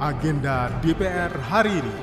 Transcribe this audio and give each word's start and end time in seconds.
Agenda 0.00 0.72
DPR 0.80 1.28
hari 1.44 1.76
ini. 1.76 1.96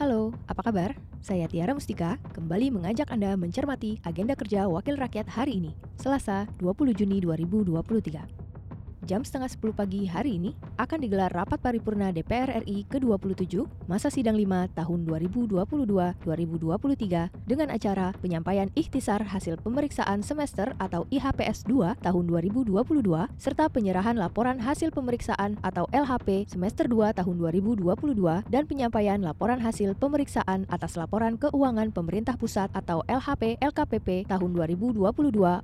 Halo, 0.00 0.32
apa 0.48 0.64
kabar? 0.64 0.96
Saya 1.20 1.44
Tiara 1.44 1.76
Mustika, 1.76 2.16
kembali 2.32 2.72
mengajak 2.72 3.12
Anda 3.12 3.36
mencermati 3.36 4.00
agenda 4.00 4.32
kerja 4.32 4.64
Wakil 4.64 4.96
Rakyat 4.96 5.28
hari 5.28 5.60
ini, 5.60 5.76
Selasa 6.00 6.48
20 6.56 6.96
Juni 6.96 7.20
2023 7.20 8.49
jam 9.10 9.26
setengah 9.26 9.50
10 9.50 9.74
pagi 9.74 10.06
hari 10.06 10.38
ini 10.38 10.54
akan 10.78 11.02
digelar 11.02 11.34
rapat 11.34 11.58
paripurna 11.58 12.14
DPR 12.14 12.62
RI 12.62 12.86
ke-27 12.86 13.66
masa 13.90 14.06
sidang 14.06 14.38
5 14.38 14.70
tahun 14.78 15.02
2022-2023 16.22 16.22
dengan 17.42 17.74
acara 17.74 18.14
penyampaian 18.22 18.70
ikhtisar 18.78 19.18
hasil 19.26 19.58
pemeriksaan 19.66 20.22
semester 20.22 20.78
atau 20.78 21.10
IHPS 21.10 21.66
2 21.66 21.98
tahun 22.06 22.24
2022 22.30 22.70
serta 23.34 23.66
penyerahan 23.66 24.14
laporan 24.14 24.62
hasil 24.62 24.94
pemeriksaan 24.94 25.58
atau 25.66 25.90
LHP 25.90 26.46
semester 26.46 26.86
2 26.86 27.10
tahun 27.10 27.34
2022 27.58 27.90
dan 28.46 28.62
penyampaian 28.70 29.18
laporan 29.18 29.58
hasil 29.58 29.98
pemeriksaan 29.98 30.70
atas 30.70 30.94
laporan 30.94 31.34
keuangan 31.34 31.90
pemerintah 31.90 32.38
pusat 32.38 32.70
atau 32.78 33.02
LHP 33.10 33.58
LKPP 33.58 34.30
tahun 34.30 34.54
2022 34.54 35.02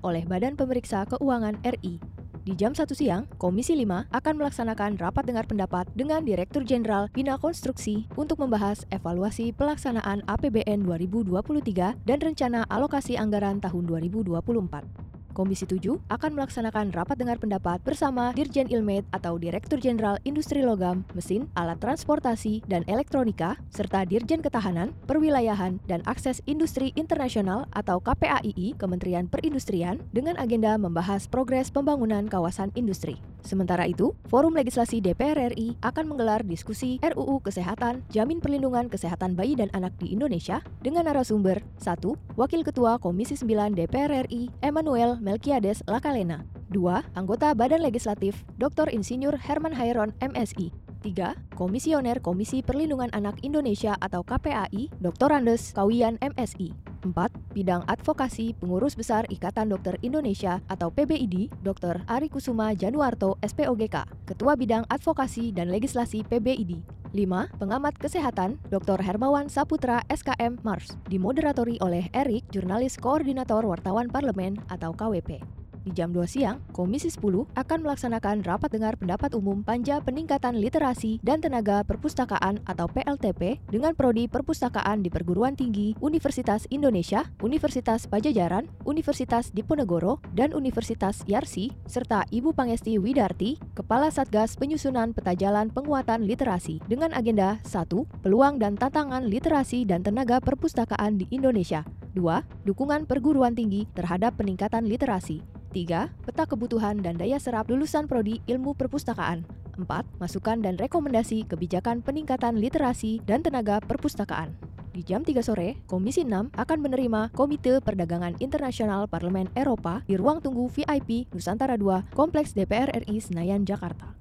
oleh 0.03 0.23
Badan 0.27 0.59
Pemeriksa 0.59 1.07
Keuangan 1.07 1.63
RI. 1.63 2.26
Di 2.47 2.55
jam 2.55 2.71
1 2.71 2.87
siang, 2.95 3.27
Komisi 3.43 3.75
5 3.75 4.07
akan 4.07 4.35
melaksanakan 4.39 5.03
rapat 5.03 5.27
dengar 5.27 5.51
pendapat 5.51 5.91
dengan 5.99 6.23
Direktur 6.23 6.63
Jenderal 6.63 7.11
Bina 7.11 7.35
Konstruksi 7.43 8.07
untuk 8.15 8.39
membahas 8.39 8.87
evaluasi 8.95 9.51
pelaksanaan 9.51 10.23
APBN 10.31 10.87
2023 10.87 11.99
dan 12.07 12.19
rencana 12.23 12.63
alokasi 12.71 13.19
anggaran 13.19 13.59
tahun 13.59 13.91
2024. 13.91 15.16
Komisi 15.37 15.69
7 15.69 16.01
akan 16.09 16.31
melaksanakan 16.33 16.97
rapat 16.97 17.21
dengar 17.21 17.37
pendapat 17.37 17.85
bersama 17.85 18.33
Dirjen 18.33 18.73
Ilmed 18.73 19.05
atau 19.13 19.37
Direktur 19.37 19.77
Jenderal 19.77 20.17
Industri 20.25 20.65
Logam, 20.65 21.05
Mesin, 21.13 21.53
Alat 21.53 21.77
Transportasi, 21.85 22.65
dan 22.65 22.81
Elektronika, 22.89 23.61
serta 23.69 24.09
Dirjen 24.09 24.41
Ketahanan, 24.41 24.97
Perwilayahan, 25.05 25.77
dan 25.85 26.01
Akses 26.09 26.41
Industri 26.49 26.97
Internasional 26.97 27.69
atau 27.77 28.01
KPAII 28.01 28.81
Kementerian 28.81 29.29
Perindustrian 29.29 30.01
dengan 30.17 30.41
agenda 30.41 30.81
membahas 30.81 31.29
progres 31.29 31.69
pembangunan 31.69 32.25
kawasan 32.25 32.73
industri. 32.73 33.21
Sementara 33.47 33.87
itu, 33.87 34.11
Forum 34.27 34.59
Legislasi 34.59 34.99
DPR 34.99 35.55
RI 35.55 35.79
akan 35.79 36.11
menggelar 36.11 36.43
diskusi 36.43 36.99
RUU 36.99 37.39
Kesehatan, 37.39 38.03
Jamin 38.11 38.43
Perlindungan 38.43 38.91
Kesehatan 38.91 39.39
Bayi 39.39 39.55
dan 39.55 39.71
Anak 39.71 39.95
di 40.03 40.11
Indonesia 40.11 40.59
dengan 40.83 41.07
narasumber 41.07 41.63
1. 41.79 42.03
Wakil 42.35 42.67
Ketua 42.67 42.99
Komisi 42.99 43.39
9 43.39 43.79
DPR 43.79 44.27
RI, 44.27 44.51
Emmanuel 44.67 45.23
Melkiades 45.23 45.87
Lakalena 45.87 46.43
2. 46.75 47.15
Anggota 47.15 47.55
Badan 47.55 47.87
Legislatif, 47.87 48.43
Dr. 48.59 48.91
Insinyur 48.91 49.39
Herman 49.39 49.79
Hairon, 49.79 50.11
MSI 50.19 50.86
3. 51.07 51.55
Komisioner 51.55 52.19
Komisi 52.19 52.67
Perlindungan 52.67 53.15
Anak 53.15 53.39
Indonesia 53.47 53.95
atau 54.03 54.27
KPAI, 54.27 54.91
Dr. 54.99 55.31
Andes 55.31 55.71
Kawian 55.71 56.19
MSI 56.19 56.75
4. 57.07 57.55
Bidang 57.55 57.87
Advokasi 57.87 58.59
Pengurus 58.59 58.99
Besar 58.99 59.23
Ikatan 59.31 59.71
Dokter 59.71 59.95
Indonesia 60.03 60.59
atau 60.67 60.91
PBID, 60.91 61.55
Dr. 61.63 62.03
Ari 62.11 62.27
Kusuma 62.27 62.75
Januarto, 62.75 63.39
SPOGK, 63.39 64.27
Ketua 64.27 64.59
Bidang 64.59 64.83
Advokasi 64.91 65.55
dan 65.55 65.71
Legislasi 65.71 66.27
PBID. 66.27 66.83
5. 67.15 67.63
Pengamat 67.63 67.95
Kesehatan, 67.97 68.59
Dr. 68.69 68.99
Hermawan 68.99 69.47
Saputra, 69.47 70.03
SKM 70.11 70.59
Mars, 70.67 70.99
dimoderatori 71.07 71.79
oleh 71.81 72.11
Erik, 72.13 72.45
Jurnalis 72.51 72.99
Koordinator 72.99 73.63
Wartawan 73.63 74.11
Parlemen 74.11 74.59
atau 74.69 74.91
KWP. 74.93 75.41
Di 75.87 75.95
jam 75.95 76.11
2 76.11 76.27
siang, 76.27 76.59
Komisi 76.75 77.07
10 77.07 77.47
akan 77.55 77.79
melaksanakan 77.87 78.43
rapat 78.43 78.75
dengar 78.75 78.99
pendapat 78.99 79.39
umum 79.39 79.63
Panja 79.63 80.03
Peningkatan 80.03 80.59
Literasi 80.59 81.23
dan 81.23 81.39
Tenaga 81.39 81.87
Perpustakaan 81.87 82.59
atau 82.67 82.91
PLTP 82.91 83.63
dengan 83.71 83.95
prodi 83.95 84.27
perpustakaan 84.27 85.07
di 85.07 85.15
perguruan 85.15 85.55
tinggi 85.55 85.95
Universitas 86.03 86.67
Indonesia, 86.75 87.31
Universitas 87.39 88.11
Pajajaran, 88.11 88.67
Universitas 88.83 89.55
Diponegoro, 89.55 90.19
dan 90.35 90.51
Universitas 90.59 91.23
Yarsi, 91.31 91.71
serta 91.87 92.27
Ibu 92.35 92.51
Pangesti 92.51 92.99
Widarti, 92.99 93.55
Kepala 93.79 94.11
Satgas 94.11 94.59
Penyusunan 94.59 95.15
Peta 95.15 95.39
Jalan 95.39 95.71
Penguatan 95.71 96.27
Literasi 96.27 96.83
dengan 96.91 97.15
agenda 97.15 97.63
1. 97.63 97.87
Peluang 98.27 98.59
dan 98.59 98.75
tantangan 98.75 99.23
literasi 99.23 99.87
dan 99.87 100.03
tenaga 100.03 100.43
perpustakaan 100.43 101.23
di 101.23 101.31
Indonesia 101.31 101.87
2. 102.19 102.67
Dukungan 102.67 103.07
perguruan 103.07 103.55
tinggi 103.55 103.87
terhadap 103.95 104.35
peningkatan 104.35 104.83
literasi 104.91 105.56
3. 105.73 106.11
Peta 106.27 106.45
kebutuhan 106.45 107.01
dan 107.03 107.19
daya 107.19 107.41
serap 107.41 107.71
lulusan 107.71 108.07
prodi 108.07 108.43
ilmu 108.47 108.75
perpustakaan. 108.75 109.47
4. 109.77 109.87
Masukan 110.19 110.65
dan 110.65 110.81
rekomendasi 110.81 111.45
kebijakan 111.47 112.01
peningkatan 112.01 112.57
literasi 112.57 113.21
dan 113.25 113.45
tenaga 113.45 113.79
perpustakaan. 113.85 114.57
Di 114.97 115.05
jam 115.05 115.21
3 115.21 115.45
sore, 115.45 115.77
Komisi 115.85 116.25
6 116.25 116.57
akan 116.57 116.79
menerima 116.81 117.29
Komite 117.37 117.85
Perdagangan 117.85 118.41
Internasional 118.41 119.05
Parlemen 119.05 119.53
Eropa 119.53 120.01
di 120.09 120.17
ruang 120.17 120.41
tunggu 120.41 120.73
VIP 120.73 121.29
Nusantara 121.37 121.77
2, 121.77 122.17
Kompleks 122.17 122.57
DPR 122.57 122.89
RI 123.05 123.21
Senayan, 123.21 123.69
Jakarta. 123.69 124.17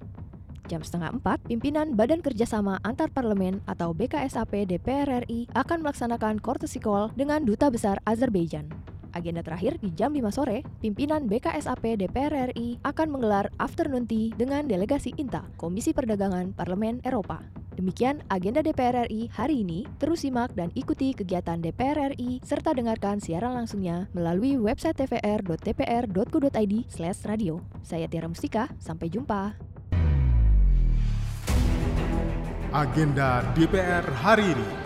Jam 0.68 0.84
setengah 0.84 1.16
4, 1.16 1.48
pimpinan 1.48 1.96
Badan 1.96 2.20
Kerjasama 2.20 2.82
Antar 2.84 3.08
Parlemen 3.08 3.64
atau 3.64 3.96
BKSAP 3.96 4.68
DPR 4.68 5.24
RI 5.24 5.48
akan 5.56 5.80
melaksanakan 5.80 6.44
courtesy 6.44 6.82
call 6.82 7.08
dengan 7.16 7.46
Duta 7.48 7.72
Besar 7.72 7.96
Azerbaijan. 8.04 8.68
Agenda 9.16 9.40
terakhir 9.40 9.80
di 9.80 9.88
jam 9.96 10.12
5 10.12 10.28
sore, 10.28 10.60
pimpinan 10.84 11.24
BKSAP 11.24 11.96
DPR 11.96 12.52
RI 12.52 12.76
akan 12.84 13.08
menggelar 13.08 13.48
afternoon 13.56 14.04
tea 14.04 14.28
dengan 14.36 14.68
delegasi 14.68 15.16
INTA, 15.16 15.40
Komisi 15.56 15.96
Perdagangan 15.96 16.52
Parlemen 16.52 17.00
Eropa. 17.00 17.40
Demikian 17.80 18.20
agenda 18.28 18.60
DPR 18.60 19.08
RI 19.08 19.32
hari 19.32 19.64
ini. 19.64 19.88
Terus 19.96 20.20
simak 20.24 20.52
dan 20.52 20.68
ikuti 20.76 21.16
kegiatan 21.16 21.64
DPR 21.64 22.12
RI 22.12 22.44
serta 22.44 22.76
dengarkan 22.76 23.16
siaran 23.20 23.52
langsungnya 23.56 24.08
melalui 24.12 24.60
website 24.60 25.00
tvr.dpr.go.id/radio. 25.00 27.54
Saya 27.80 28.04
Tiara 28.08 28.28
Mustika, 28.28 28.68
sampai 28.76 29.08
jumpa. 29.08 29.56
Agenda 32.72 33.44
DPR 33.56 34.04
hari 34.20 34.52
ini. 34.52 34.85